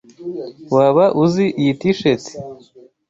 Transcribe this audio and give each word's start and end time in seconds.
Waba 0.73 1.05
uzi 1.23 1.45
iyi 1.59 1.73
T-shirt? 1.79 2.25